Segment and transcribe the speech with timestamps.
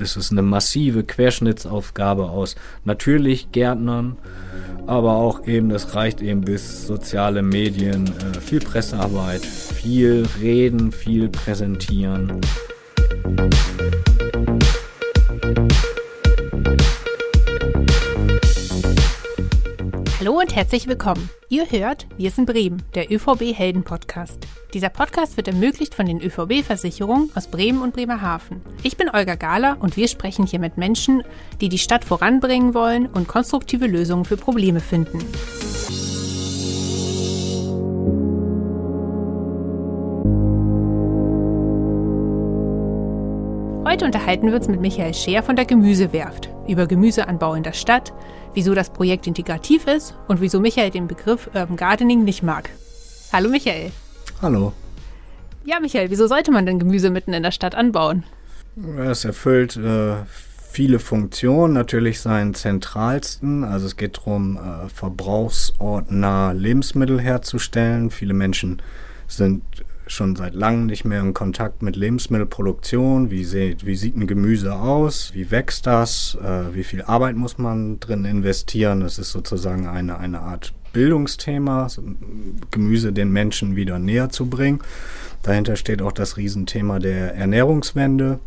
[0.00, 2.54] Es ist eine massive Querschnittsaufgabe aus
[2.84, 4.16] natürlich Gärtnern,
[4.86, 11.28] aber auch eben, das reicht eben bis soziale Medien, äh, viel Pressearbeit, viel Reden, viel
[11.28, 12.40] Präsentieren.
[20.28, 21.30] Hallo und herzlich willkommen.
[21.48, 24.46] Ihr hört Wir sind Bremen, der ÖVB Helden Podcast.
[24.74, 28.60] Dieser Podcast wird ermöglicht von den ÖVB-Versicherungen aus Bremen und Bremerhaven.
[28.82, 31.22] Ich bin Olga Gahler und wir sprechen hier mit Menschen,
[31.62, 35.18] die die Stadt voranbringen wollen und konstruktive Lösungen für Probleme finden.
[43.86, 48.12] Heute unterhalten wir uns mit Michael Scheer von der Gemüsewerft über Gemüseanbau in der Stadt,
[48.54, 52.70] wieso das Projekt integrativ ist und wieso Michael den Begriff Urban Gardening nicht mag.
[53.32, 53.90] Hallo Michael.
[54.40, 54.72] Hallo.
[55.64, 58.24] Ja, Michael, wieso sollte man denn Gemüse mitten in der Stadt anbauen?
[58.98, 60.14] Es erfüllt äh,
[60.70, 63.64] viele Funktionen, natürlich seinen zentralsten.
[63.64, 68.10] Also es geht darum, äh, verbrauchsortnah Lebensmittel herzustellen.
[68.10, 68.80] Viele Menschen
[69.26, 69.62] sind
[70.08, 73.30] schon seit langem nicht mehr in Kontakt mit Lebensmittelproduktion.
[73.30, 75.32] Wie, sieht, wie sieht ein Gemüse aus?
[75.34, 76.36] Wie wächst das?
[76.42, 79.00] Äh, wie viel Arbeit muss man drin investieren?
[79.00, 81.88] Das ist sozusagen eine, eine Art Bildungsthema,
[82.70, 84.80] Gemüse den Menschen wieder näher zu bringen.
[85.42, 88.40] Dahinter steht auch das Riesenthema der Ernährungswende.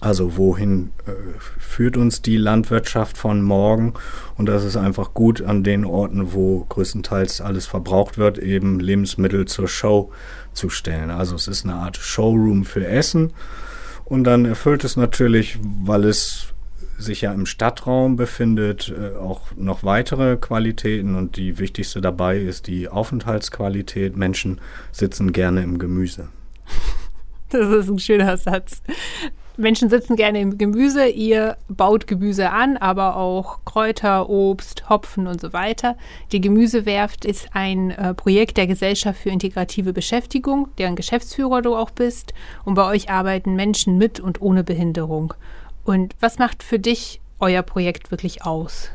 [0.00, 1.12] Also wohin äh,
[1.58, 3.94] führt uns die Landwirtschaft von morgen?
[4.36, 9.46] Und das ist einfach gut an den Orten, wo größtenteils alles verbraucht wird, eben Lebensmittel
[9.46, 10.12] zur Show
[10.52, 11.10] zu stellen.
[11.10, 13.32] Also es ist eine Art Showroom für Essen.
[14.04, 16.54] Und dann erfüllt es natürlich, weil es
[16.96, 21.16] sich ja im Stadtraum befindet, äh, auch noch weitere Qualitäten.
[21.16, 24.16] Und die wichtigste dabei ist die Aufenthaltsqualität.
[24.16, 24.60] Menschen
[24.92, 26.28] sitzen gerne im Gemüse.
[27.50, 28.82] Das ist ein schöner Satz.
[29.58, 35.40] Menschen sitzen gerne im Gemüse, ihr baut Gemüse an, aber auch Kräuter, Obst, Hopfen und
[35.40, 35.96] so weiter.
[36.30, 41.90] Die Gemüsewerft ist ein äh, Projekt der Gesellschaft für integrative Beschäftigung, deren Geschäftsführer du auch
[41.90, 42.32] bist.
[42.64, 45.34] Und bei euch arbeiten Menschen mit und ohne Behinderung.
[45.84, 48.90] Und was macht für dich euer Projekt wirklich aus?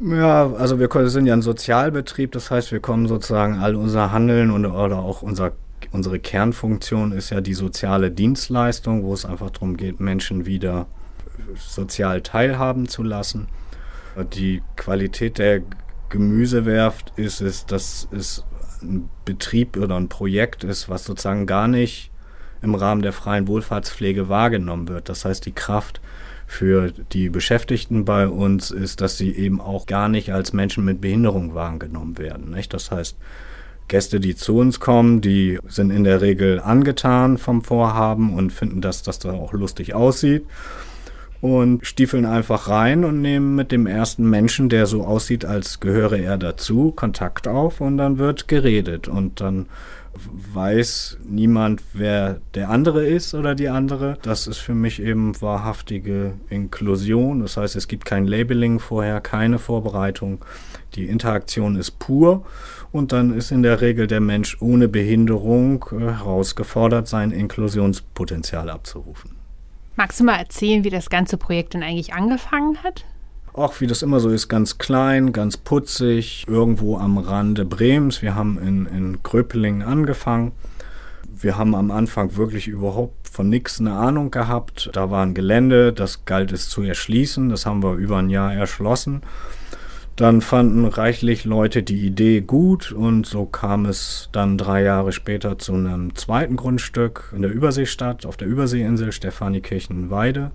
[0.00, 4.50] Ja, also wir sind ja ein Sozialbetrieb, das heißt, wir kommen sozusagen all unser Handeln
[4.50, 5.52] und, oder auch unser
[5.96, 10.86] unsere Kernfunktion ist ja die soziale Dienstleistung, wo es einfach darum geht, Menschen wieder
[11.56, 13.48] sozial teilhaben zu lassen.
[14.34, 15.62] Die Qualität der
[16.10, 18.44] Gemüsewerft ist es, dass es
[18.82, 22.10] ein Betrieb oder ein Projekt ist, was sozusagen gar nicht
[22.62, 25.08] im Rahmen der freien Wohlfahrtspflege wahrgenommen wird.
[25.08, 26.00] Das heißt, die Kraft
[26.46, 31.00] für die Beschäftigten bei uns ist, dass sie eben auch gar nicht als Menschen mit
[31.00, 32.50] Behinderung wahrgenommen werden.
[32.50, 32.72] Nicht?
[32.72, 33.16] Das heißt,
[33.88, 38.80] Gäste, die zu uns kommen, die sind in der Regel angetan vom Vorhaben und finden,
[38.80, 40.46] dass das da auch lustig aussieht
[41.40, 46.18] und stiefeln einfach rein und nehmen mit dem ersten Menschen, der so aussieht, als gehöre
[46.18, 49.66] er dazu, Kontakt auf und dann wird geredet und dann
[50.54, 54.16] weiß niemand, wer der andere ist oder die andere.
[54.22, 57.40] Das ist für mich eben wahrhaftige Inklusion.
[57.40, 60.38] Das heißt, es gibt kein Labeling vorher, keine Vorbereitung.
[60.96, 62.44] Die Interaktion ist pur
[62.90, 69.36] und dann ist in der Regel der Mensch ohne Behinderung äh, herausgefordert, sein Inklusionspotenzial abzurufen.
[69.96, 73.04] Magst du mal erzählen, wie das ganze Projekt denn eigentlich angefangen hat?
[73.52, 78.20] Auch wie das immer so ist, ganz klein, ganz putzig, irgendwo am Rande Bremens.
[78.20, 80.52] Wir haben in, in Gröpelingen angefangen.
[81.38, 84.90] Wir haben am Anfang wirklich überhaupt von nichts eine Ahnung gehabt.
[84.92, 87.48] Da war ein Gelände, das galt es zu erschließen.
[87.48, 89.22] Das haben wir über ein Jahr erschlossen.
[90.16, 95.58] Dann fanden reichlich Leute die Idee gut und so kam es dann drei Jahre später
[95.58, 100.52] zu einem zweiten Grundstück in der Überseestadt, auf der Überseeinsel Stefanikirchen-Weide.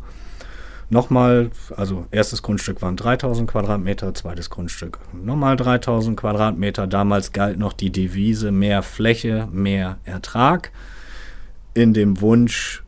[0.89, 6.87] Nochmal, also erstes Grundstück waren 3000 Quadratmeter, zweites Grundstück nochmal 3000 Quadratmeter.
[6.87, 10.71] Damals galt noch die Devise mehr Fläche, mehr Ertrag.
[11.75, 12.83] In dem Wunsch,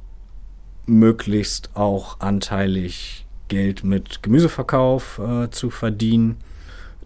[0.88, 6.38] möglichst auch anteilig Geld mit Gemüseverkauf äh, zu verdienen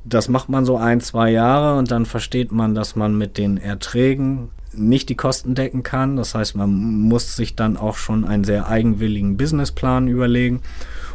[0.08, 3.58] das macht man so ein, zwei Jahre und dann versteht man, dass man mit den
[3.58, 6.16] Erträgen nicht die Kosten decken kann.
[6.16, 10.62] Das heißt, man muss sich dann auch schon einen sehr eigenwilligen Businessplan überlegen.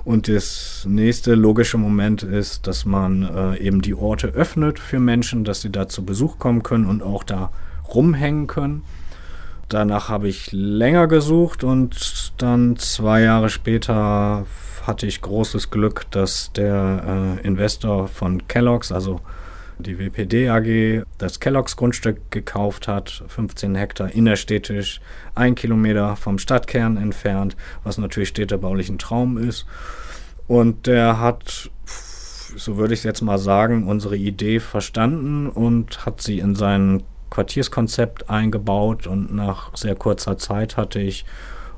[0.04, 5.44] Und das nächste logische Moment ist, dass man äh, eben die Orte öffnet für Menschen,
[5.44, 7.52] dass sie da zu Besuch kommen können und auch da
[7.94, 8.82] rumhängen können.
[9.68, 14.44] Danach habe ich länger gesucht und dann zwei Jahre später
[14.82, 19.20] hatte ich großes Glück, dass der äh, Investor von Kellogg's, also
[19.79, 25.00] die WPD AG das Kelloggs Grundstück gekauft hat, 15 Hektar innerstädtisch,
[25.34, 29.67] ein Kilometer vom Stadtkern entfernt, was natürlich städtebaulich ein Traum ist.
[30.46, 36.20] Und der hat, so würde ich es jetzt mal sagen, unsere Idee verstanden und hat
[36.20, 39.06] sie in sein Quartierskonzept eingebaut.
[39.06, 41.25] Und nach sehr kurzer Zeit hatte ich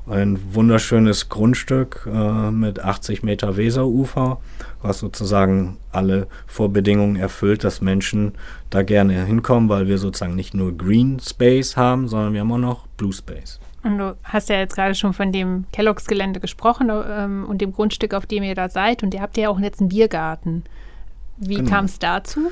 [0.07, 4.39] ein wunderschönes Grundstück äh, mit 80 Meter Weserufer,
[4.81, 8.33] was sozusagen alle Vorbedingungen erfüllt, dass Menschen
[8.69, 12.57] da gerne hinkommen, weil wir sozusagen nicht nur Green Space haben, sondern wir haben auch
[12.57, 13.59] noch Blue Space.
[13.83, 18.15] Und du hast ja jetzt gerade schon von dem Kelloggs-Gelände gesprochen ähm, und dem Grundstück,
[18.15, 19.03] auf dem ihr da seid.
[19.03, 20.63] Und ihr habt ja auch jetzt einen Biergarten.
[21.37, 21.69] Wie genau.
[21.69, 22.51] kam es dazu?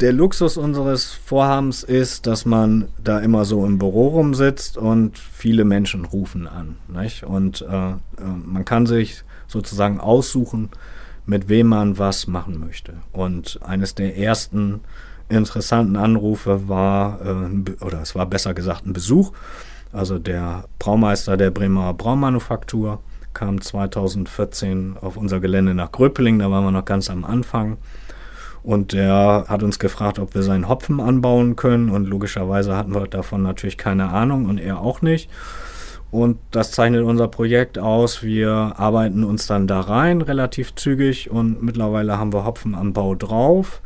[0.00, 5.64] Der Luxus unseres Vorhabens ist, dass man da immer so im Büro rumsitzt und viele
[5.64, 6.76] Menschen rufen an.
[6.88, 7.24] Nicht?
[7.24, 7.96] Und äh, äh,
[8.44, 10.70] man kann sich sozusagen aussuchen,
[11.24, 12.94] mit wem man was machen möchte.
[13.12, 14.80] Und eines der ersten
[15.28, 19.32] interessanten Anrufe war, äh, oder es war besser gesagt ein Besuch,
[19.92, 23.00] also der Braumeister der Bremer Braumanufaktur
[23.32, 27.78] kam 2014 auf unser Gelände nach Gröpeling, da waren wir noch ganz am Anfang
[28.66, 31.88] und der hat uns gefragt, ob wir seinen Hopfen anbauen können.
[31.88, 35.30] Und logischerweise hatten wir davon natürlich keine Ahnung und er auch nicht.
[36.10, 38.24] Und das zeichnet unser Projekt aus.
[38.24, 43.82] Wir arbeiten uns dann da rein relativ zügig und mittlerweile haben wir Hopfenanbau drauf.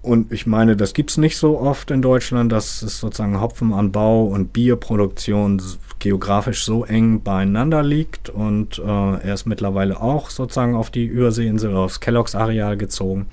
[0.00, 4.24] Und ich meine, das gibt es nicht so oft in Deutschland, dass es sozusagen Hopfenanbau
[4.24, 5.60] und Bierproduktion
[5.98, 8.28] geografisch so eng beieinander liegt.
[8.28, 13.26] Und äh, er ist mittlerweile auch sozusagen auf die Überseeinsel, aufs Kelloggs-Areal gezogen.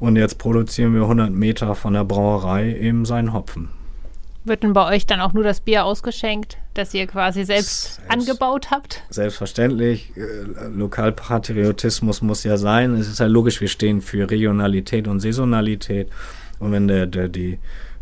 [0.00, 3.70] Und jetzt produzieren wir 100 Meter von der Brauerei eben seinen Hopfen.
[4.46, 8.10] Wird denn bei euch dann auch nur das Bier ausgeschenkt, das ihr quasi selbst, selbst
[8.10, 9.02] angebaut habt?
[9.08, 10.12] Selbstverständlich.
[10.16, 12.94] Äh, Lokalpatriotismus muss ja sein.
[12.94, 16.10] Es ist ja logisch, wir stehen für Regionalität und Saisonalität.
[16.58, 17.58] Und wenn der, der, die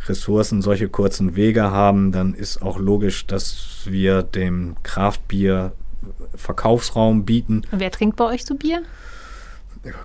[0.06, 5.72] Ressourcen solche kurzen Wege haben, dann ist auch logisch, dass wir dem Kraftbier
[6.34, 7.62] Verkaufsraum bieten.
[7.70, 8.82] Und wer trinkt bei euch so Bier?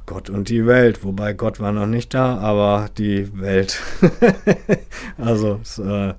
[0.05, 3.79] Gott und die Welt, wobei Gott war noch nicht da, aber die Welt.
[5.17, 6.13] also es, äh,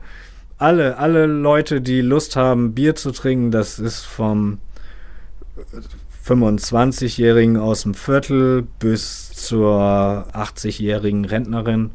[0.59, 4.59] alle, alle Leute, die Lust haben, Bier zu trinken, das ist vom
[6.25, 9.81] 25-Jährigen aus dem Viertel bis zur
[10.33, 11.93] 80-jährigen Rentnerin.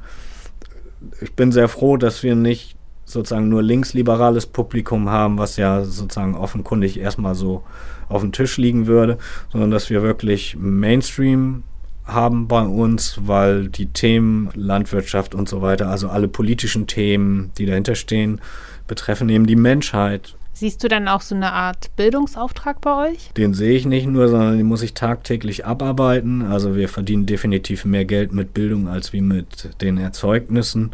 [1.22, 6.36] Ich bin sehr froh, dass wir nicht sozusagen nur linksliberales Publikum haben, was ja sozusagen
[6.36, 7.64] offenkundig erstmal so
[8.10, 9.18] auf dem Tisch liegen würde,
[9.52, 11.64] sondern dass wir wirklich Mainstream
[12.06, 17.66] haben bei uns, weil die Themen Landwirtschaft und so weiter, also alle politischen Themen, die
[17.66, 18.42] dahinter stehen,
[18.88, 20.36] betreffen eben die Menschheit.
[20.64, 23.34] Siehst du dann auch so eine Art Bildungsauftrag bei euch?
[23.34, 26.42] Den sehe ich nicht nur, sondern den muss ich tagtäglich abarbeiten.
[26.42, 30.92] Also wir verdienen definitiv mehr Geld mit Bildung als wie mit den Erzeugnissen.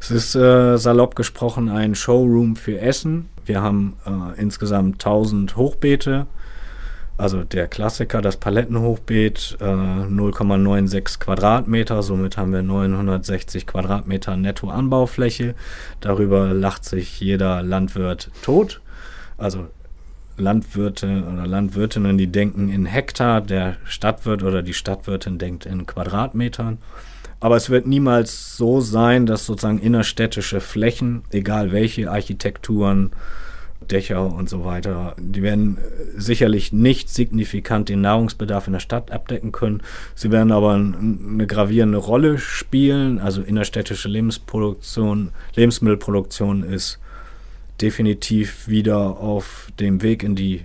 [0.00, 3.28] Es ist äh, salopp gesprochen ein Showroom für Essen.
[3.46, 6.26] Wir haben äh, insgesamt 1000 Hochbeete.
[7.16, 12.02] Also der Klassiker, das Palettenhochbeet, äh, 0,96 Quadratmeter.
[12.02, 15.54] Somit haben wir 960 Quadratmeter Nettoanbaufläche.
[16.00, 18.80] Darüber lacht sich jeder Landwirt tot.
[19.36, 19.68] Also
[20.36, 26.78] Landwirte oder Landwirtinnen, die denken in Hektar, der Stadtwirt oder die Stadtwirtin denkt in Quadratmetern.
[27.40, 33.10] Aber es wird niemals so sein, dass sozusagen innerstädtische Flächen, egal welche Architekturen,
[33.90, 39.10] Dächer und so weiter, die werden äh, sicherlich nicht signifikant den Nahrungsbedarf in der Stadt
[39.10, 39.82] abdecken können.
[40.14, 43.18] Sie werden aber eine gravierende Rolle spielen.
[43.18, 46.98] Also innerstädtische Lebensproduktion, Lebensmittelproduktion ist
[47.80, 50.64] definitiv wieder auf dem Weg in die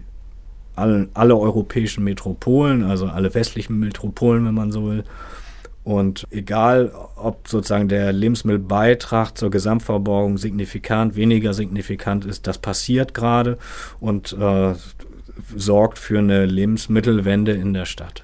[0.75, 5.03] alle, alle europäischen Metropolen, also alle westlichen Metropolen, wenn man so will.
[5.83, 13.57] Und egal, ob sozusagen der Lebensmittelbeitrag zur Gesamtverborgung signifikant, weniger signifikant ist, das passiert gerade
[13.99, 14.75] und äh,
[15.55, 18.23] sorgt für eine Lebensmittelwende in der Stadt.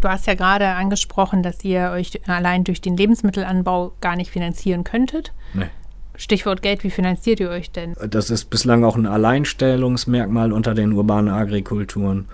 [0.00, 4.84] Du hast ja gerade angesprochen, dass ihr euch allein durch den Lebensmittelanbau gar nicht finanzieren
[4.84, 5.32] könntet.
[5.54, 5.68] Nee.
[6.16, 7.94] Stichwort Geld, wie finanziert ihr euch denn?
[8.08, 12.26] Das ist bislang auch ein Alleinstellungsmerkmal unter den urbanen Agrikulturen.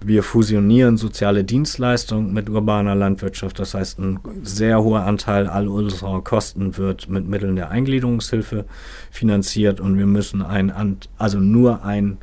[0.00, 3.58] Wir fusionieren soziale Dienstleistungen mit urbaner Landwirtschaft.
[3.58, 8.64] Das heißt, ein sehr hoher Anteil all unserer Kosten wird mit Mitteln der Eingliederungshilfe
[9.10, 10.72] finanziert und wir müssen ein,
[11.18, 12.18] also nur einen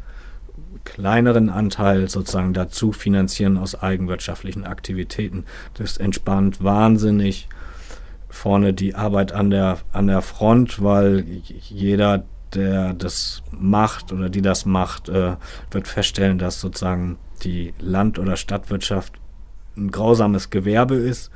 [0.85, 5.43] kleineren Anteil sozusagen dazu finanzieren aus eigenwirtschaftlichen Aktivitäten.
[5.73, 7.49] Das entspannt wahnsinnig
[8.35, 11.25] vorne die Arbeit an der, an der Front, weil
[11.69, 15.35] jeder, der das macht oder die das macht, äh,
[15.71, 19.13] wird feststellen, dass sozusagen die Land- oder Stadtwirtschaft
[19.77, 21.31] ein grausames Gewerbe ist.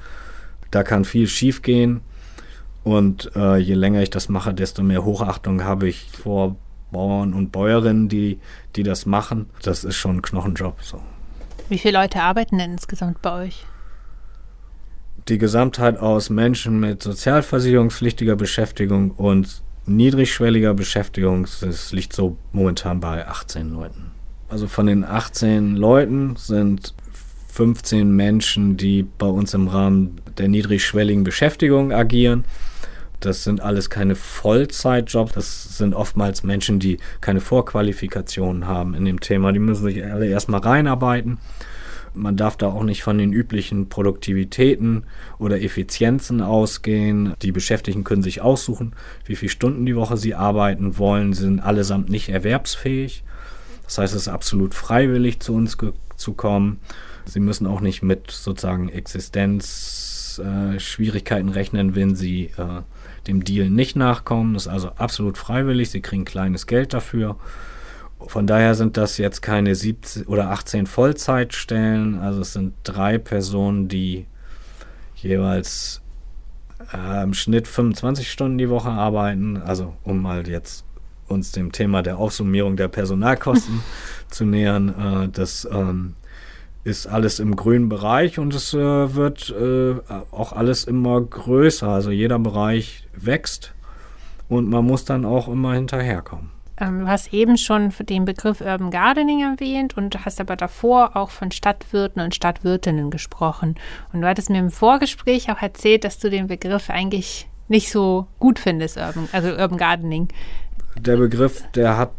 [0.71, 2.01] Da kann viel schief gehen.
[2.83, 6.57] Und äh, je länger ich das mache, desto mehr Hochachtung habe ich vor
[6.91, 8.39] Bauern und Bäuerinnen, die,
[8.75, 9.49] die das machen.
[9.63, 10.81] Das ist schon ein Knochenjob.
[10.81, 11.01] So.
[11.69, 13.65] Wie viele Leute arbeiten denn insgesamt bei euch?
[15.29, 23.27] Die Gesamtheit aus Menschen mit sozialversicherungspflichtiger Beschäftigung und niedrigschwelliger Beschäftigung, das liegt so momentan bei
[23.27, 24.09] 18 Leuten.
[24.47, 26.95] Also von den 18 Leuten sind
[27.49, 32.43] 15 Menschen, die bei uns im Rahmen der niedrigschwelligen Beschäftigung agieren.
[33.19, 35.33] Das sind alles keine Vollzeitjobs.
[35.33, 39.51] Das sind oftmals Menschen, die keine Vorqualifikationen haben in dem Thema.
[39.51, 41.37] Die müssen sich alle erstmal reinarbeiten.
[42.13, 45.03] Man darf da auch nicht von den üblichen Produktivitäten
[45.37, 47.33] oder Effizienzen ausgehen.
[47.41, 48.93] Die Beschäftigten können sich aussuchen,
[49.25, 51.33] wie viele Stunden die Woche sie arbeiten wollen.
[51.33, 53.23] Sie sind allesamt nicht erwerbsfähig.
[53.83, 55.77] Das heißt, es ist absolut freiwillig, zu uns
[56.15, 56.79] zu kommen.
[57.25, 62.81] Sie müssen auch nicht mit sozusagen Existenzschwierigkeiten äh, rechnen, wenn sie äh,
[63.27, 64.55] dem Deal nicht nachkommen.
[64.55, 65.91] Das ist also absolut freiwillig.
[65.91, 67.37] Sie kriegen kleines Geld dafür.
[68.27, 72.19] Von daher sind das jetzt keine 17 oder 18 Vollzeitstellen.
[72.19, 74.27] Also es sind drei Personen, die
[75.15, 76.01] jeweils
[76.93, 79.57] äh, im Schnitt 25 Stunden die Woche arbeiten.
[79.57, 80.85] Also um mal jetzt
[81.27, 83.81] uns dem Thema der Aufsummierung der Personalkosten
[84.29, 84.89] zu nähern.
[84.89, 86.15] Äh, das ähm,
[86.83, 89.95] ist alles im grünen Bereich und es äh, wird äh,
[90.31, 91.87] auch alles immer größer.
[91.87, 93.73] Also jeder Bereich wächst
[94.47, 96.58] und man muss dann auch immer hinterherkommen.
[96.79, 101.29] Ähm, du hast eben schon den Begriff Urban Gardening erwähnt und hast aber davor auch
[101.29, 103.75] von Stadtwirten und Stadtwirtinnen gesprochen.
[104.13, 108.27] Und du hattest mir im Vorgespräch auch erzählt, dass du den Begriff eigentlich nicht so
[108.39, 110.27] gut findest, Urban, also Urban Gardening.
[110.99, 112.11] Der Begriff, der hat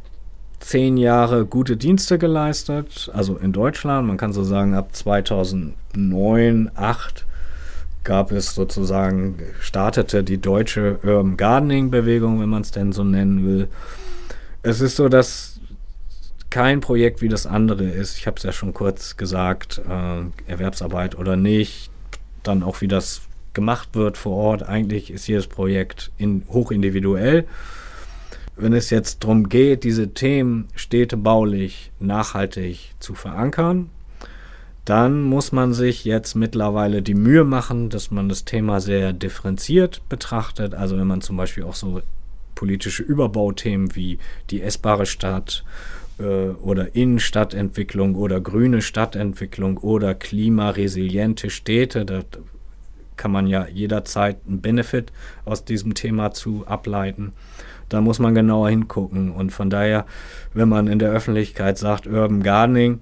[0.60, 4.06] zehn Jahre gute Dienste geleistet, also in Deutschland.
[4.06, 7.26] Man kann so sagen, ab 2009, 2008
[8.04, 13.46] gab es sozusagen, startete die deutsche Urban Gardening Bewegung, wenn man es denn so nennen
[13.46, 13.68] will.
[14.62, 15.58] Es ist so, dass
[16.50, 18.18] kein Projekt wie das andere ist.
[18.18, 21.90] Ich habe es ja schon kurz gesagt, äh, Erwerbsarbeit oder nicht,
[22.42, 23.22] dann auch wie das
[23.54, 24.62] gemacht wird vor Ort.
[24.62, 27.46] Eigentlich ist jedes Projekt in, hochindividuell.
[28.56, 33.88] Wenn es jetzt darum geht, diese Themen städtebaulich nachhaltig zu verankern,
[34.84, 40.02] dann muss man sich jetzt mittlerweile die Mühe machen, dass man das Thema sehr differenziert
[40.08, 40.74] betrachtet.
[40.74, 42.02] Also wenn man zum Beispiel auch so
[42.60, 44.18] politische Überbauthemen wie
[44.50, 45.64] die essbare Stadt
[46.18, 52.20] äh, oder Innenstadtentwicklung oder grüne Stadtentwicklung oder klimaresiliente Städte, da
[53.16, 55.10] kann man ja jederzeit einen Benefit
[55.46, 57.32] aus diesem Thema zu ableiten
[57.88, 59.32] da muss man genauer hingucken.
[59.32, 60.06] Und von daher,
[60.54, 63.00] wenn man in der Öffentlichkeit sagt Urban Gardening,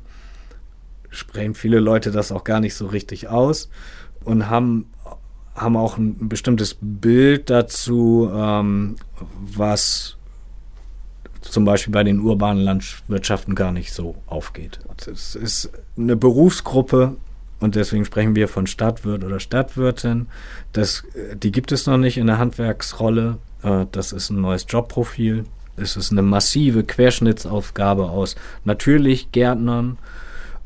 [1.10, 3.68] sprechen viele Leute das auch gar nicht so richtig aus
[4.24, 4.86] und haben,
[5.60, 8.96] haben auch ein bestimmtes Bild dazu, ähm,
[9.40, 10.16] was
[11.40, 14.80] zum Beispiel bei den urbanen Landwirtschaften gar nicht so aufgeht.
[15.06, 17.16] Es ist eine Berufsgruppe
[17.60, 20.26] und deswegen sprechen wir von Stadtwirt oder Stadtwirtin.
[20.72, 23.38] Das, die gibt es noch nicht in der Handwerksrolle.
[23.62, 25.44] Äh, das ist ein neues Jobprofil.
[25.76, 28.34] Es ist eine massive Querschnittsaufgabe aus
[28.64, 29.98] natürlich Gärtnern,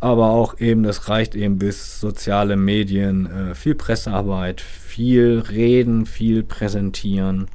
[0.03, 6.43] aber auch eben, das reicht eben bis soziale Medien, äh, viel Pressearbeit, viel Reden, viel
[6.43, 7.47] Präsentieren,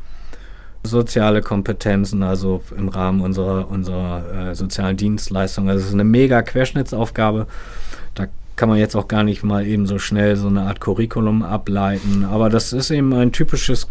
[0.81, 5.69] soziale Kompetenzen, also im Rahmen unserer, unserer äh, sozialen Dienstleistungen.
[5.69, 7.47] Also es ist eine mega Querschnittsaufgabe.
[8.15, 11.43] Da kann man jetzt auch gar nicht mal eben so schnell so eine Art Curriculum
[11.43, 13.89] ableiten, aber das ist eben ein typisches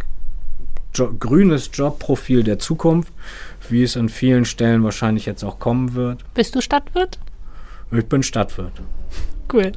[0.94, 3.12] jo grünes Jobprofil der Zukunft,
[3.68, 6.24] wie es an vielen Stellen wahrscheinlich jetzt auch kommen wird.
[6.32, 7.18] Bist du Stadtwirt?
[7.92, 8.72] Ich bin Stadtwirt.
[9.52, 9.72] Cool.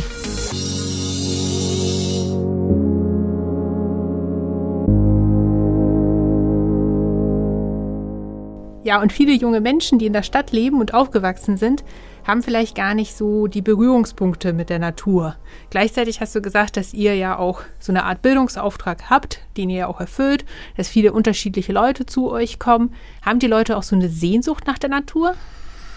[8.84, 11.84] Ja, und viele junge Menschen, die in der Stadt leben und aufgewachsen sind,
[12.26, 15.36] haben vielleicht gar nicht so die Berührungspunkte mit der Natur.
[15.70, 19.80] Gleichzeitig hast du gesagt, dass ihr ja auch so eine Art Bildungsauftrag habt, den ihr
[19.80, 20.46] ja auch erfüllt,
[20.78, 22.94] dass viele unterschiedliche Leute zu euch kommen.
[23.22, 25.34] Haben die Leute auch so eine Sehnsucht nach der Natur?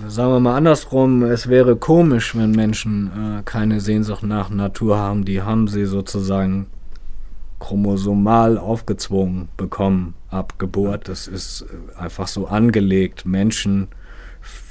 [0.07, 5.25] Sagen wir mal andersrum, es wäre komisch, wenn Menschen äh, keine Sehnsucht nach Natur haben.
[5.25, 6.67] Die haben sie sozusagen
[7.61, 11.09] chromosomal aufgezwungen bekommen ab Geburt.
[11.09, 13.25] Das ist äh, einfach so angelegt.
[13.25, 13.89] Menschen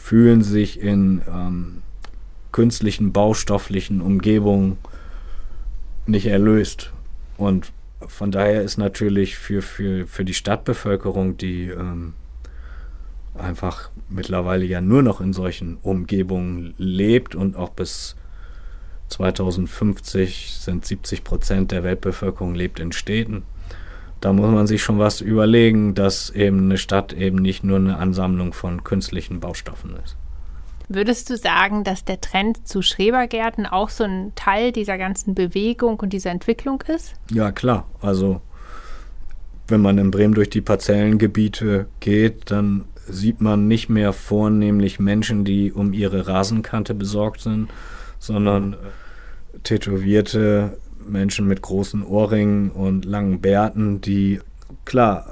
[0.05, 1.81] fühlen sich in ähm,
[2.51, 4.77] künstlichen, baustofflichen Umgebungen
[6.05, 6.93] nicht erlöst.
[7.37, 7.71] Und
[8.05, 12.13] von daher ist natürlich für, für, für die Stadtbevölkerung, die ähm,
[13.33, 18.15] einfach mittlerweile ja nur noch in solchen Umgebungen lebt und auch bis
[19.07, 23.41] 2050 sind 70 Prozent der Weltbevölkerung lebt in Städten.
[24.25, 27.99] Da muss man sich schon was überlegen, dass eben eine Stadt eben nicht nur eine
[27.99, 30.17] Ansammlung von künstlichen Baustoffen ist.
[30.89, 35.99] Würdest du sagen, dass der Trend zu Schrebergärten auch so ein Teil dieser ganzen Bewegung
[35.99, 37.13] und dieser Entwicklung ist?
[37.29, 37.85] Ja, klar.
[38.01, 38.41] Also,
[39.67, 45.45] wenn man in Bremen durch die Parzellengebiete geht, dann sieht man nicht mehr vornehmlich Menschen,
[45.45, 47.69] die um ihre Rasenkante besorgt sind,
[48.17, 48.77] sondern äh,
[49.61, 54.39] tätowierte Menschen mit großen Ohrringen und langen Bärten, die,
[54.85, 55.25] klar,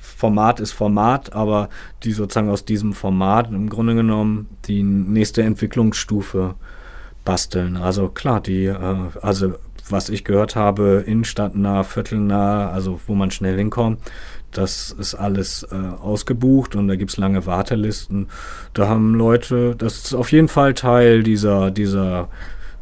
[0.00, 1.68] Format ist Format, aber
[2.02, 6.56] die sozusagen aus diesem Format im Grunde genommen die nächste Entwicklungsstufe
[7.24, 7.76] basteln.
[7.76, 9.54] Also klar, die, äh, also
[9.90, 14.00] was ich gehört habe, innenstadtnah, viertelnah, also wo man schnell hinkommt,
[14.50, 18.28] das ist alles äh, ausgebucht und da gibt es lange Wartelisten.
[18.74, 22.28] Da haben Leute, das ist auf jeden Fall Teil dieser, dieser,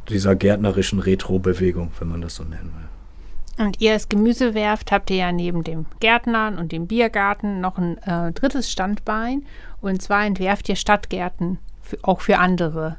[0.09, 3.65] dieser gärtnerischen Retro-Bewegung, wenn man das so nennen will.
[3.67, 7.97] Und ihr als Gemüsewerft habt ihr ja neben dem Gärtnern und dem Biergarten noch ein
[7.99, 9.45] äh, drittes Standbein.
[9.81, 12.97] Und zwar entwerft ihr Stadtgärten, für, auch für andere.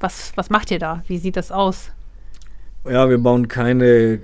[0.00, 1.02] Was, was macht ihr da?
[1.08, 1.90] Wie sieht das aus?
[2.88, 4.20] Ja, wir bauen keine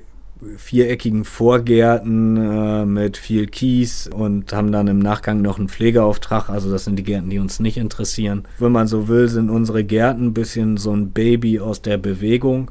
[0.56, 6.48] viereckigen Vorgärten äh, mit viel Kies und haben dann im Nachgang noch einen Pflegeauftrag.
[6.48, 8.44] Also das sind die Gärten, die uns nicht interessieren.
[8.58, 12.70] Wenn man so will, sind unsere Gärten ein bisschen so ein Baby aus der Bewegung.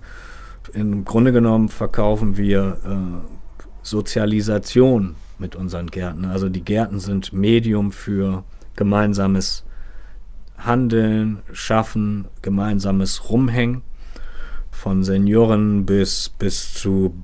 [0.73, 3.27] Im Grunde genommen verkaufen wir äh,
[3.83, 6.25] Sozialisation mit unseren Gärten.
[6.25, 8.43] Also die Gärten sind Medium für
[8.75, 9.63] gemeinsames
[10.57, 13.83] Handeln, Schaffen, gemeinsames Rumhängen
[14.71, 17.15] von Senioren bis, bis zu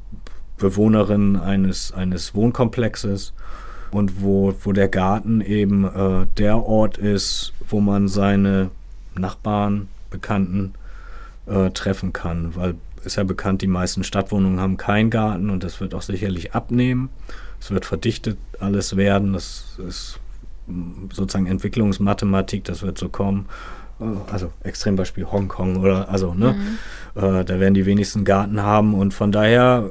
[0.63, 3.33] Bewohnerin eines, eines Wohnkomplexes
[3.91, 8.71] und wo, wo der Garten eben äh, der Ort ist, wo man seine
[9.13, 10.73] Nachbarn, Bekannten
[11.47, 15.81] äh, treffen kann, weil ist ja bekannt, die meisten Stadtwohnungen haben keinen Garten und das
[15.81, 17.09] wird auch sicherlich abnehmen.
[17.59, 20.19] Es wird verdichtet alles werden, das ist
[21.11, 23.47] sozusagen Entwicklungsmathematik, das wird so kommen.
[23.99, 26.53] Äh, also Extrembeispiel Hongkong oder also, ne?
[26.53, 27.21] Mhm.
[27.21, 29.89] Äh, da werden die wenigsten Garten haben und von daher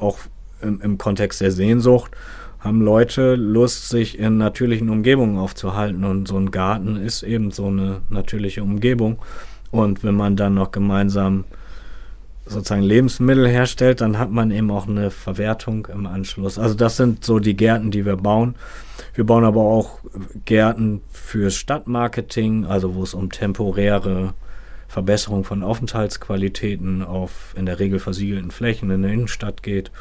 [0.00, 0.18] auch
[0.62, 2.12] im, im Kontext der Sehnsucht
[2.60, 6.04] haben Leute Lust, sich in natürlichen Umgebungen aufzuhalten.
[6.04, 9.18] Und so ein Garten ist eben so eine natürliche Umgebung.
[9.70, 11.44] Und wenn man dann noch gemeinsam
[12.44, 16.58] sozusagen Lebensmittel herstellt, dann hat man eben auch eine Verwertung im Anschluss.
[16.58, 18.56] Also das sind so die Gärten, die wir bauen.
[19.14, 20.00] Wir bauen aber auch
[20.44, 24.34] Gärten fürs Stadtmarketing, also wo es um temporäre
[24.90, 29.92] Verbesserung von Aufenthaltsqualitäten auf in der Regel versiegelten Flächen in der Innenstadt geht.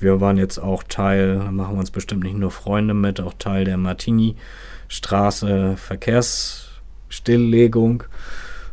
[0.00, 3.78] Wir waren jetzt auch Teil, machen uns bestimmt nicht nur Freunde mit, auch Teil der
[3.78, 8.02] Martini-Straße Verkehrsstilllegung.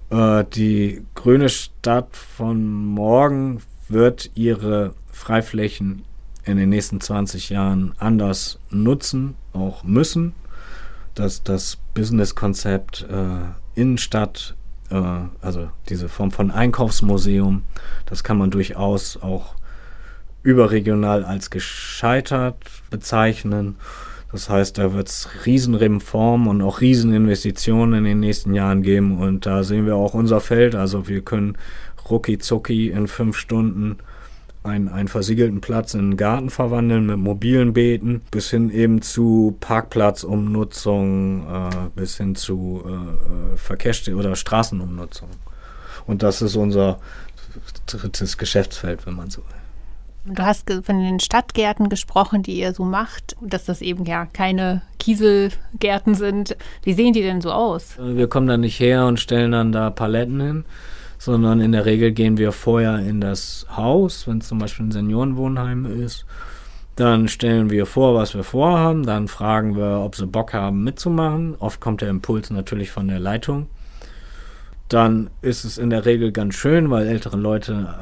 [0.09, 6.03] Äh, die grüne Stadt von morgen wird ihre Freiflächen
[6.43, 10.33] in den nächsten 20 Jahren anders nutzen, auch müssen.
[11.15, 14.57] Das, das Businesskonzept äh, Innenstadt
[14.91, 17.63] also diese Form von Einkaufsmuseum,
[18.05, 19.55] das kann man durchaus auch
[20.43, 22.57] überregional als gescheitert
[22.89, 23.75] bezeichnen.
[24.31, 29.19] Das heißt, da wird es Riesenreformen und auch Rieseninvestitionen in den nächsten Jahren geben.
[29.19, 30.73] Und da sehen wir auch unser Feld.
[30.73, 31.57] Also wir können
[32.09, 33.97] rucki zucki in fünf Stunden
[34.63, 39.57] einen, einen versiegelten Platz in einen Garten verwandeln mit mobilen Beeten, bis hin eben zu
[39.59, 45.29] Parkplatzumnutzung, äh, bis hin zu äh, Verkehrs- oder Straßenumnutzung.
[46.05, 46.99] Und das ist unser
[47.85, 49.61] drittes Geschäftsfeld, wenn man so will.
[50.23, 54.83] Du hast von den Stadtgärten gesprochen, die ihr so macht, dass das eben ja keine
[54.99, 56.55] Kieselgärten sind.
[56.83, 57.95] Wie sehen die denn so aus?
[57.97, 60.65] Wir kommen da nicht her und stellen dann da Paletten hin,
[61.21, 64.91] sondern in der Regel gehen wir vorher in das Haus, wenn es zum Beispiel ein
[64.91, 66.25] Seniorenwohnheim ist.
[66.95, 69.05] Dann stellen wir vor, was wir vorhaben.
[69.05, 71.53] Dann fragen wir, ob sie Bock haben mitzumachen.
[71.59, 73.67] Oft kommt der Impuls natürlich von der Leitung.
[74.89, 77.93] Dann ist es in der Regel ganz schön, weil ältere Leute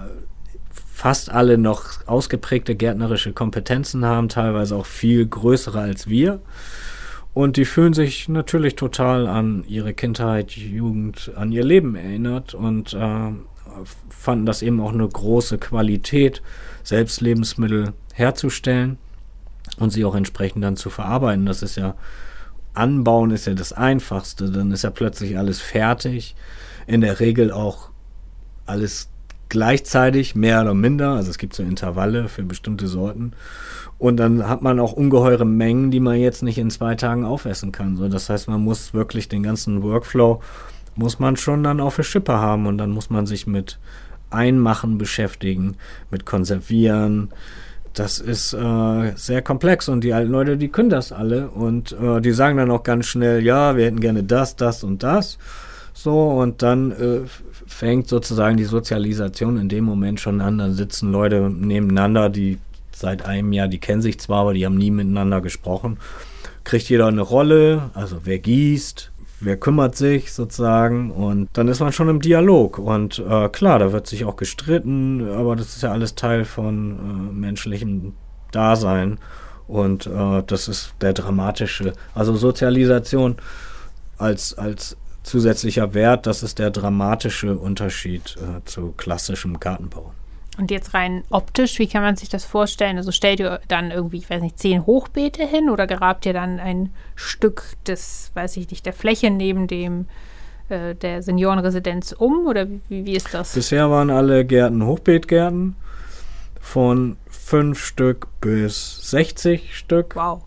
[0.72, 6.40] fast alle noch ausgeprägte gärtnerische Kompetenzen haben, teilweise auch viel größere als wir.
[7.34, 12.94] Und die fühlen sich natürlich total an ihre Kindheit, Jugend, an ihr Leben erinnert und
[12.94, 13.32] äh,
[14.10, 16.42] fanden das eben auch eine große Qualität,
[16.84, 18.98] selbst Lebensmittel herzustellen
[19.78, 21.46] und sie auch entsprechend dann zu verarbeiten.
[21.46, 21.96] Das ist ja,
[22.74, 26.36] anbauen ist ja das Einfachste, dann ist ja plötzlich alles fertig.
[26.88, 27.90] In der Regel auch
[28.66, 29.10] alles
[29.50, 31.12] gleichzeitig, mehr oder minder.
[31.12, 33.34] Also es gibt so Intervalle für bestimmte Sorten.
[34.00, 37.74] Und dann hat man auch ungeheure Mengen, die man jetzt nicht in zwei Tagen aufessen
[37.74, 37.98] kann.
[37.98, 40.42] So, das heißt, man muss wirklich den ganzen Workflow,
[40.96, 42.66] muss man schon dann auf der Schippe haben.
[42.66, 43.78] Und dann muss man sich mit
[44.30, 45.76] Einmachen beschäftigen,
[46.12, 47.30] mit Konservieren.
[47.94, 52.22] Das ist äh, sehr komplex und die alten Leute, die können das alle und äh,
[52.22, 55.38] die sagen dann auch ganz schnell, ja, wir hätten gerne das, das und das.
[55.94, 57.22] So, und dann äh,
[57.68, 60.60] fängt sozusagen die Sozialisation in dem Moment schon an.
[60.60, 62.60] Dann sitzen Leute nebeneinander, die
[63.00, 65.98] seit einem Jahr, die kennen sich zwar, aber die haben nie miteinander gesprochen.
[66.64, 71.94] Kriegt jeder eine Rolle, also wer gießt, wer kümmert sich sozusagen und dann ist man
[71.94, 75.92] schon im Dialog und äh, klar, da wird sich auch gestritten, aber das ist ja
[75.92, 78.14] alles Teil von äh, menschlichem
[78.52, 79.20] Dasein
[79.68, 83.38] und äh, das ist der dramatische, also Sozialisation
[84.18, 90.12] als, als zusätzlicher Wert, das ist der dramatische Unterschied äh, zu klassischem Gartenbau.
[90.60, 92.98] Und jetzt rein optisch, wie kann man sich das vorstellen?
[92.98, 96.60] Also stellt ihr dann irgendwie, ich weiß nicht, zehn Hochbeete hin oder grabt ihr dann
[96.60, 100.08] ein Stück des, weiß ich nicht, der Fläche neben dem
[100.68, 103.54] äh, der Seniorenresidenz um oder wie, wie ist das?
[103.54, 105.78] Bisher waren alle Gärten Hochbeetgärten
[106.60, 110.18] von fünf Stück bis 60 Stück.
[110.18, 110.44] Wow.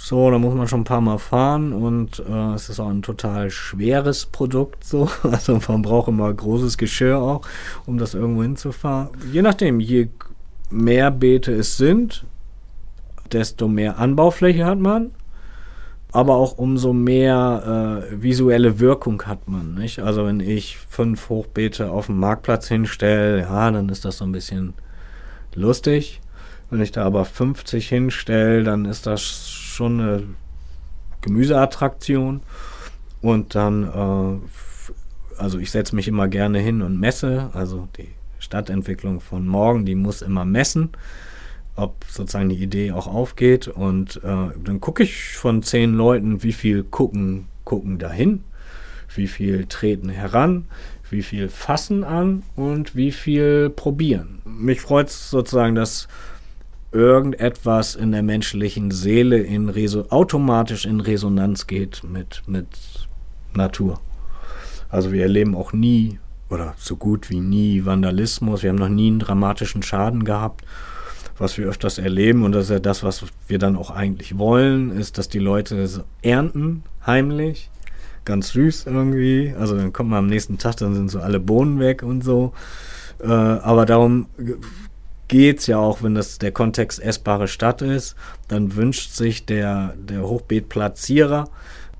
[0.00, 3.02] So, da muss man schon ein paar Mal fahren und äh, es ist auch ein
[3.02, 5.10] total schweres Produkt so.
[5.24, 7.42] Also man braucht immer großes Geschirr auch,
[7.84, 9.08] um das irgendwo hinzufahren.
[9.32, 10.08] Je nachdem, je
[10.70, 12.24] mehr Beete es sind,
[13.32, 15.10] desto mehr Anbaufläche hat man.
[16.12, 19.74] Aber auch umso mehr äh, visuelle Wirkung hat man.
[19.74, 19.98] Nicht?
[19.98, 24.32] Also wenn ich fünf Hochbeete auf dem Marktplatz hinstelle, ja, dann ist das so ein
[24.32, 24.74] bisschen
[25.54, 26.20] lustig.
[26.70, 30.22] Wenn ich da aber 50 hinstelle, dann ist das schon eine
[31.22, 32.40] Gemüseattraktion.
[33.20, 37.50] Und dann, äh, also ich setze mich immer gerne hin und messe.
[37.54, 40.90] Also die Stadtentwicklung von morgen, die muss immer messen,
[41.74, 43.68] ob sozusagen die Idee auch aufgeht.
[43.68, 48.44] Und äh, dann gucke ich von zehn Leuten, wie viel gucken, gucken dahin,
[49.14, 50.66] wie viel treten heran,
[51.10, 54.42] wie viel fassen an und wie viel probieren.
[54.44, 56.08] Mich freut es sozusagen, dass
[56.92, 62.68] irgendetwas in der menschlichen Seele in Reso automatisch in Resonanz geht mit, mit
[63.54, 64.00] Natur.
[64.88, 68.62] Also wir erleben auch nie oder so gut wie nie Vandalismus.
[68.62, 70.64] Wir haben noch nie einen dramatischen Schaden gehabt.
[71.36, 74.90] Was wir öfters erleben, und das ist ja das, was wir dann auch eigentlich wollen,
[74.90, 77.70] ist, dass die Leute ernten, heimlich,
[78.24, 79.54] ganz süß irgendwie.
[79.56, 82.54] Also dann kommt man am nächsten Tag, dann sind so alle Bohnen weg und so.
[83.20, 84.26] Äh, aber darum
[85.28, 88.16] geht es ja auch, wenn das der Kontext essbare Stadt ist,
[88.48, 91.48] dann wünscht sich der, der Hochbeetplatzierer,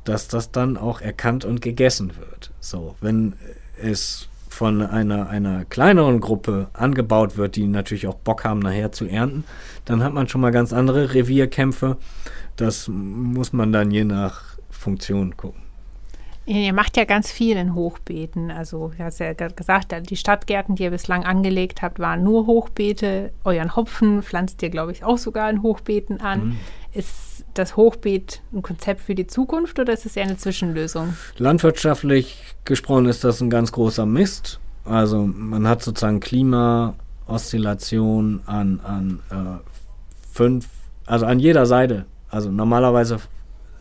[0.05, 2.51] dass das dann auch erkannt und gegessen wird.
[2.61, 3.35] So, wenn
[3.81, 9.05] es von einer, einer kleineren Gruppe angebaut wird, die natürlich auch Bock haben, nachher zu
[9.05, 9.45] ernten,
[9.85, 11.97] dann hat man schon mal ganz andere Revierkämpfe.
[12.57, 15.68] Das muss man dann je nach Funktion gucken.
[16.49, 18.51] Ihr macht ja ganz viel in Hochbeeten.
[18.51, 23.33] Also, du hast ja gesagt, die Stadtgärten, die ihr bislang angelegt habt, waren nur Hochbeete.
[23.45, 26.47] Euren Hopfen pflanzt ihr, glaube ich, auch sogar in Hochbeeten an.
[26.47, 26.57] Mhm.
[26.95, 31.15] Ist das Hochbeet ein Konzept für die Zukunft oder ist es eher eine Zwischenlösung?
[31.37, 34.59] Landwirtschaftlich gesprochen ist das ein ganz großer Mist.
[34.87, 39.59] Also, man hat sozusagen Klimaoszillation an, an äh,
[40.33, 40.67] fünf,
[41.05, 42.07] also an jeder Seite.
[42.31, 43.21] Also normalerweise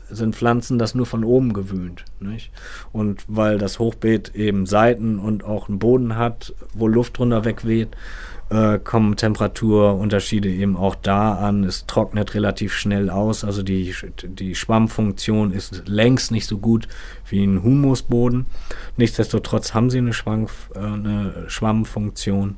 [0.10, 2.06] sind Pflanzen das nur von oben gewöhnt.
[2.20, 2.52] Nicht?
[2.92, 7.90] Und weil das Hochbeet eben Seiten und auch einen Boden hat, wo Luft drunter wegweht,
[8.50, 11.64] äh, kommen Temperaturunterschiede eben auch da an.
[11.64, 13.94] Es trocknet relativ schnell aus, also die,
[14.24, 16.88] die Schwammfunktion ist längst nicht so gut
[17.30, 18.46] wie ein Humusboden.
[18.96, 22.56] Nichtsdestotrotz haben sie eine, Schwank, äh, eine Schwammfunktion.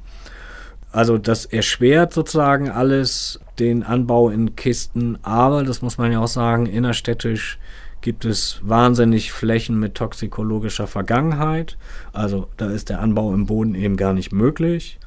[0.91, 6.27] Also das erschwert sozusagen alles den Anbau in Kisten, aber das muss man ja auch
[6.27, 7.59] sagen, innerstädtisch
[8.01, 11.77] gibt es wahnsinnig Flächen mit toxikologischer Vergangenheit.
[12.13, 14.99] Also da ist der Anbau im Boden eben gar nicht möglich.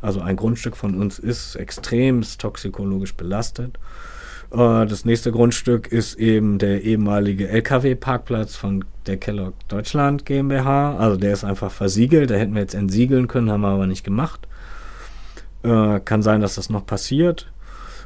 [0.00, 3.78] Also ein Grundstück von uns ist extrem toxikologisch belastet.
[4.52, 10.96] Äh, das nächste Grundstück ist eben der ehemalige LKW-Parkplatz von der Kellogg Deutschland GmbH.
[10.96, 12.30] Also der ist einfach versiegelt.
[12.30, 14.46] Da hätten wir jetzt entsiegeln können, haben wir aber nicht gemacht.
[15.66, 17.50] Äh, kann sein, dass das noch passiert.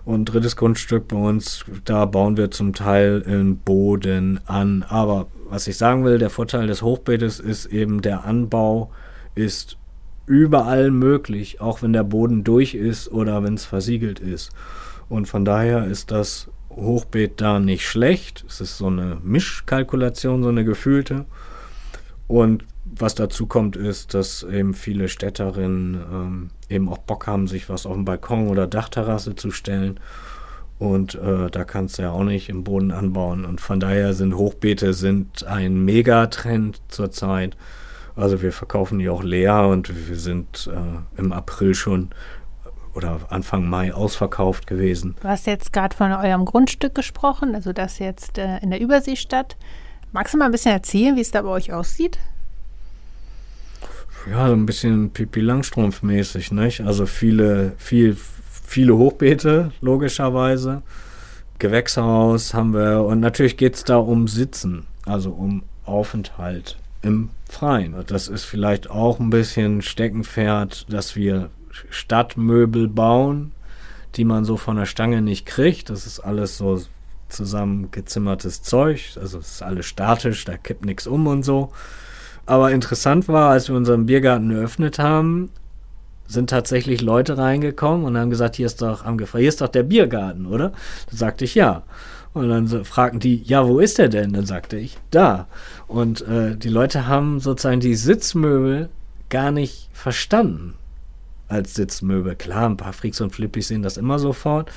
[0.06, 4.82] Und drittes Grundstück bei uns, da bauen wir zum Teil in Boden an.
[4.88, 8.90] Aber was ich sagen will, der Vorteil des Hochbeetes ist eben, der Anbau
[9.34, 9.76] ist
[10.24, 14.52] überall möglich, auch wenn der Boden durch ist oder wenn es versiegelt ist.
[15.10, 18.42] Und von daher ist das Hochbeet da nicht schlecht.
[18.48, 21.26] Es ist so eine Mischkalkulation, so eine gefühlte.
[22.26, 22.64] Und
[22.98, 27.86] was dazu kommt, ist, dass eben viele Städterinnen ähm, eben auch Bock haben, sich was
[27.86, 30.00] auf den Balkon oder Dachterrasse zu stellen.
[30.78, 33.44] Und äh, da kannst du ja auch nicht im Boden anbauen.
[33.44, 37.56] Und von daher sind Hochbeete sind ein Megatrend zurzeit.
[38.16, 42.10] Also wir verkaufen die auch leer und wir sind äh, im April schon
[42.94, 45.16] oder Anfang Mai ausverkauft gewesen.
[45.22, 49.56] Du hast jetzt gerade von eurem Grundstück gesprochen, also das jetzt äh, in der Überseestadt.
[50.12, 52.18] Magst du mal ein bisschen erzählen, wie es da bei euch aussieht?
[54.28, 56.82] Ja, so ein bisschen Pipi Langstrumpf-mäßig, nicht?
[56.82, 58.16] Also viele, viel,
[58.66, 60.82] viele Hochbeete, logischerweise.
[61.58, 67.94] Gewächshaus haben wir und natürlich geht es da um Sitzen, also um Aufenthalt im Freien.
[68.06, 71.50] Das ist vielleicht auch ein bisschen Steckenpferd, dass wir
[71.90, 73.52] Stadtmöbel bauen,
[74.16, 75.90] die man so von der Stange nicht kriegt.
[75.90, 76.80] Das ist alles so
[77.28, 79.16] zusammengezimmertes Zeug.
[79.20, 81.72] Also es ist alles statisch, da kippt nichts um und so.
[82.50, 85.50] Aber interessant war, als wir unseren Biergarten eröffnet haben,
[86.26, 89.68] sind tatsächlich Leute reingekommen und haben gesagt, hier ist doch, haben gefragt, hier ist doch
[89.68, 90.72] der Biergarten, oder?
[91.08, 91.84] Dann sagte ich ja.
[92.32, 94.32] Und dann fragten die, ja, wo ist der denn?
[94.32, 95.46] Dann sagte ich, da.
[95.86, 98.88] Und äh, die Leute haben sozusagen die Sitzmöbel
[99.28, 100.74] gar nicht verstanden
[101.46, 102.34] als Sitzmöbel.
[102.34, 104.72] Klar, ein paar Freaks und Flippis sehen das immer sofort,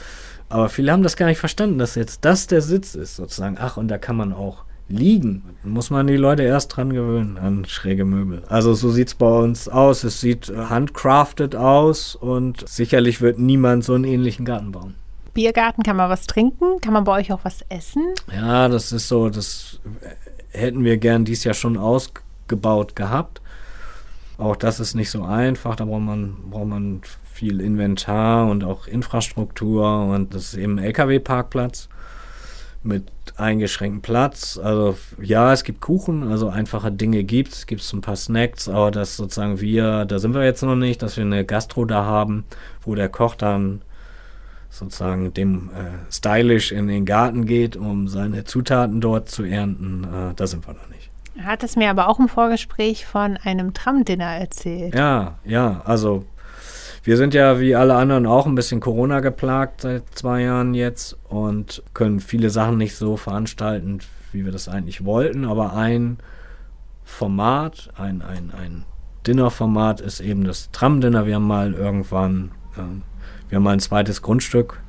[0.47, 3.57] aber viele haben das gar nicht verstanden, dass jetzt das der Sitz ist, sozusagen.
[3.59, 5.43] Ach, und da kann man auch liegen.
[5.63, 8.43] Muss man die Leute erst dran gewöhnen, an schräge Möbel.
[8.47, 10.03] Also so sieht es bei uns aus.
[10.03, 14.95] Es sieht handcrafted aus und sicherlich wird niemand so einen ähnlichen Garten bauen.
[15.33, 16.79] Biergarten, kann man was trinken?
[16.81, 18.13] Kann man bei euch auch was essen?
[18.31, 19.79] Ja, das ist so, das
[20.51, 23.41] hätten wir gern dies Jahr schon ausgebaut gehabt.
[24.37, 27.01] Auch das ist nicht so einfach, da braucht man, braucht man
[27.31, 31.89] viel Inventar und auch Infrastruktur und das ist eben ein LKW-Parkplatz
[32.83, 34.59] mit eingeschränktem Platz.
[34.61, 38.69] Also ja, es gibt Kuchen, also einfache Dinge gibt es, gibt es ein paar Snacks,
[38.69, 42.05] aber das sozusagen wir, da sind wir jetzt noch nicht, dass wir eine Gastro da
[42.05, 42.45] haben,
[42.83, 43.81] wo der Koch dann
[44.69, 50.03] sozusagen dem äh, stylisch in den Garten geht, um seine Zutaten dort zu ernten.
[50.03, 51.11] Äh, da sind wir noch nicht.
[51.35, 54.93] Er hat es mir aber auch im Vorgespräch von einem Tram-Dinner erzählt.
[54.95, 56.25] Ja, ja, also
[57.03, 61.17] wir sind ja wie alle anderen auch ein bisschen Corona geplagt seit zwei Jahren jetzt
[61.27, 63.99] und können viele Sachen nicht so veranstalten,
[64.31, 65.43] wie wir das eigentlich wollten.
[65.43, 66.17] Aber ein
[67.03, 68.85] Format, ein, ein, ein
[69.27, 71.25] Dinnerformat ist eben das Tram-Dinner.
[71.25, 74.81] Wir haben mal irgendwann, äh, wir haben mal ein zweites Grundstück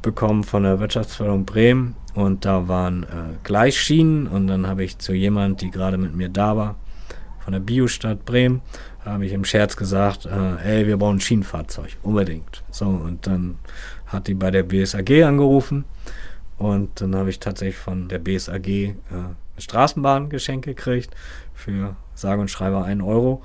[0.00, 5.12] bekommen von der Wirtschaftsförderung Bremen und da waren äh, Gleichschienen und dann habe ich zu
[5.12, 6.76] jemand, die gerade mit mir da war,
[7.44, 8.62] von der Biostadt Bremen,
[9.04, 12.62] habe ich im Scherz gesagt, äh, ey, wir brauchen ein Schienenfahrzeug, unbedingt.
[12.70, 13.58] So, und dann
[14.06, 15.84] hat die bei der BSAG angerufen
[16.58, 21.14] und dann habe ich tatsächlich von der BSAG äh, eine Straßenbahn geschenkt gekriegt
[21.54, 23.42] für sage und schreibe einen Euro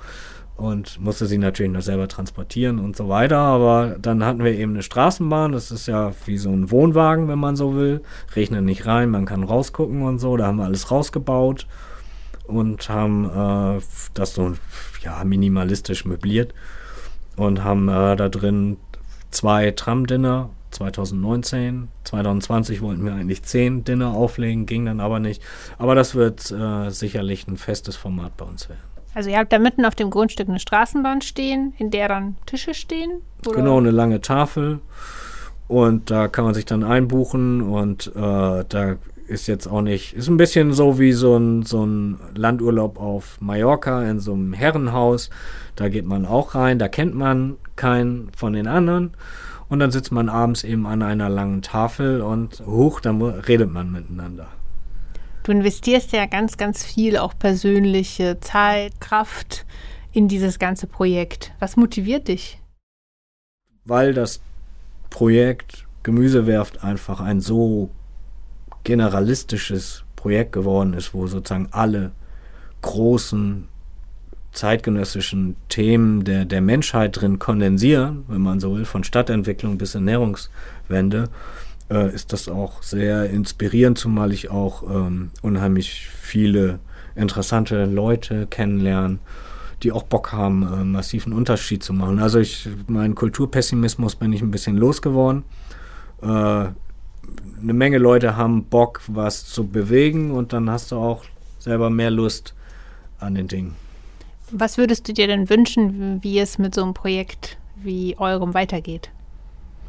[0.55, 3.37] und musste sie natürlich noch selber transportieren und so weiter.
[3.37, 7.39] Aber dann hatten wir eben eine Straßenbahn, das ist ja wie so ein Wohnwagen, wenn
[7.39, 8.01] man so will.
[8.35, 10.35] Regnet nicht rein, man kann rausgucken und so.
[10.37, 11.67] Da haben wir alles rausgebaut
[12.47, 13.81] und haben äh,
[14.13, 14.53] das so
[15.03, 16.53] ja, minimalistisch möbliert
[17.35, 18.77] und haben äh, da drin
[19.31, 21.87] zwei Tram-Dinner 2019.
[22.03, 25.41] 2020 wollten wir eigentlich zehn Dinner auflegen, ging dann aber nicht.
[25.77, 28.81] Aber das wird äh, sicherlich ein festes Format bei uns werden.
[29.13, 32.73] Also ihr habt da mitten auf dem Grundstück eine Straßenbahn stehen, in der dann Tische
[32.73, 33.21] stehen?
[33.47, 33.55] Oder?
[33.55, 34.79] Genau, eine lange Tafel.
[35.67, 38.95] Und da kann man sich dann einbuchen und äh, da
[39.27, 43.39] ist jetzt auch nicht, ist ein bisschen so wie so ein, so ein Landurlaub auf
[43.41, 45.29] Mallorca in so einem Herrenhaus.
[45.75, 49.11] Da geht man auch rein, da kennt man keinen von den anderen.
[49.69, 53.91] Und dann sitzt man abends eben an einer langen Tafel und hoch, dann redet man
[53.91, 54.47] miteinander.
[55.43, 59.65] Du investierst ja ganz, ganz viel auch persönliche Zeit, Kraft
[60.13, 61.53] in dieses ganze Projekt.
[61.59, 62.59] Was motiviert dich?
[63.83, 64.41] Weil das
[65.09, 67.89] Projekt Gemüsewerft einfach ein so
[68.87, 72.11] generalistisches Projekt geworden ist, wo sozusagen alle
[72.81, 73.67] großen
[74.53, 81.25] zeitgenössischen Themen der, der Menschheit drin kondensieren, wenn man so will, von Stadtentwicklung bis Ernährungswende
[81.91, 86.79] äh, ist das auch sehr inspirierend, zumal ich auch ähm, unheimlich viele
[87.15, 89.19] interessante Leute kennenlerne,
[89.83, 92.19] die auch Bock haben, äh, massiven Unterschied zu machen.
[92.19, 95.43] Also ich, meinen Kulturpessimismus bin ich ein bisschen losgeworden.
[96.21, 96.67] äh,
[97.61, 101.23] eine Menge Leute haben Bock, was zu bewegen und dann hast du auch
[101.59, 102.53] selber mehr Lust
[103.19, 103.75] an den Dingen.
[104.51, 109.09] Was würdest du dir denn wünschen, wie es mit so einem Projekt wie eurem weitergeht?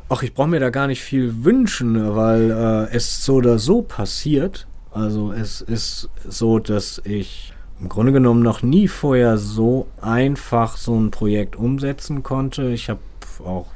[0.09, 3.83] Ach, ich brauche mir da gar nicht viel wünschen, weil äh, es so oder so
[3.83, 4.66] passiert.
[4.90, 10.98] Also es ist so, dass ich im Grunde genommen noch nie vorher so einfach so
[10.98, 12.70] ein Projekt umsetzen konnte.
[12.70, 13.00] Ich habe
[13.44, 13.66] auch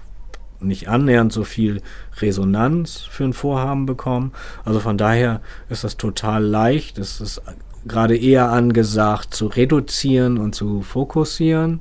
[0.65, 1.83] nicht annähernd so viel
[2.21, 4.33] Resonanz für ein Vorhaben bekommen.
[4.65, 6.99] Also von daher ist das total leicht.
[6.99, 7.43] Es ist
[7.87, 11.81] gerade eher angesagt zu reduzieren und zu fokussieren.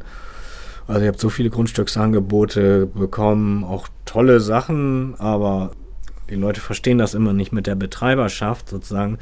[0.88, 5.72] Also ich habe so viele Grundstücksangebote bekommen, auch tolle Sachen, aber
[6.30, 9.20] die Leute verstehen das immer nicht mit der Betreiberschaft sozusagen.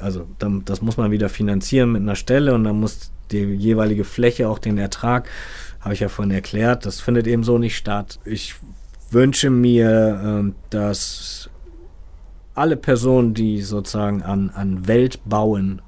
[0.00, 0.26] also
[0.64, 4.58] das muss man wieder finanzieren mit einer Stelle und dann muss die jeweilige Fläche auch
[4.58, 5.28] den Ertrag,
[5.86, 8.18] habe ich ja vorhin erklärt, das findet eben so nicht statt.
[8.24, 8.56] Ich
[9.12, 11.48] wünsche mir, ähm, dass
[12.56, 15.80] alle Personen, die sozusagen an, an Weltbauen,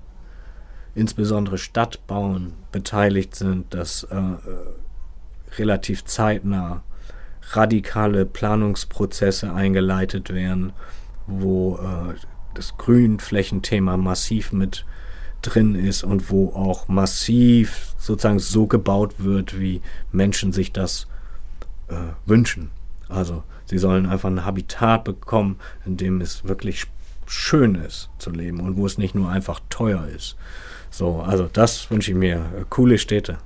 [0.94, 4.38] insbesondere Stadtbauen, beteiligt sind, dass äh, äh
[5.56, 6.84] relativ zeitnah
[7.50, 10.74] radikale Planungsprozesse eingeleitet werden,
[11.26, 12.14] wo äh,
[12.54, 14.84] das Grünflächenthema massiv mit
[15.42, 19.80] drin ist und wo auch massiv sozusagen so gebaut wird, wie
[20.12, 21.06] Menschen sich das
[21.88, 21.94] äh,
[22.26, 22.70] wünschen.
[23.08, 26.86] Also sie sollen einfach ein Habitat bekommen, in dem es wirklich
[27.26, 30.36] schön ist zu leben und wo es nicht nur einfach teuer ist.
[30.90, 32.36] So, also das wünsche ich mir.
[32.36, 33.38] Äh, coole Städte.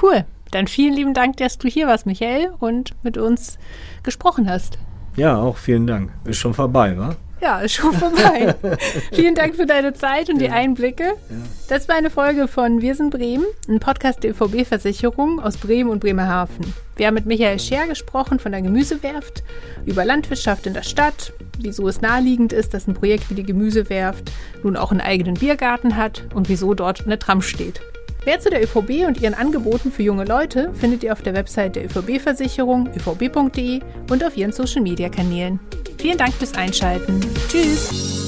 [0.00, 0.24] Cool.
[0.50, 3.58] Dann vielen lieben Dank, dass du hier warst, Michael, und mit uns
[4.02, 4.78] gesprochen hast.
[5.16, 6.12] Ja, auch vielen Dank.
[6.24, 7.16] Ist schon vorbei, wa?
[7.44, 8.54] Ja, ist schon vorbei.
[9.12, 10.48] Vielen Dank für deine Zeit und ja.
[10.48, 11.04] die Einblicke.
[11.04, 11.36] Ja.
[11.68, 16.00] Das war eine Folge von Wir sind Bremen, ein Podcast der ÖVB-Versicherung aus Bremen und
[16.00, 16.72] Bremerhaven.
[16.96, 19.44] Wir haben mit Michael Scher gesprochen von der Gemüsewerft,
[19.84, 24.32] über Landwirtschaft in der Stadt, wieso es naheliegend ist, dass ein Projekt wie die Gemüsewerft
[24.62, 27.82] nun auch einen eigenen Biergarten hat und wieso dort eine Tram steht.
[28.24, 31.76] Mehr zu der ÖVB und ihren Angeboten für junge Leute findet ihr auf der Website
[31.76, 33.80] der ÖVB-Versicherung övb.de
[34.10, 35.60] und auf ihren Social-Media-Kanälen.
[36.04, 37.18] Vielen Dank fürs Einschalten.
[37.48, 38.23] Tschüss!